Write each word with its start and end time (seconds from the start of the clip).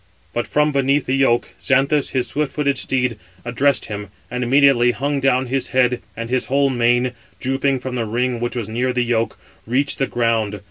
But 0.33 0.47
from 0.47 0.71
beneath 0.71 1.05
the 1.05 1.15
yoke, 1.15 1.49
Xanthus, 1.61 2.09
his 2.09 2.25
swift 2.25 2.51
footed 2.53 2.75
steed, 2.79 3.17
addressed 3.45 3.85
him, 3.85 4.09
and 4.31 4.43
immediately 4.43 4.89
hung 4.93 5.19
down 5.19 5.45
his 5.45 5.67
head, 5.67 6.01
and 6.17 6.27
his 6.27 6.45
whole 6.47 6.71
mane, 6.71 7.11
drooping 7.39 7.77
from 7.81 7.93
the 7.93 8.05
ring 8.07 8.39
which 8.39 8.55
was 8.55 8.67
near 8.67 8.93
the 8.93 9.05
yoke, 9.05 9.37
reached 9.67 9.99
the 9.99 10.07
ground. 10.07 10.59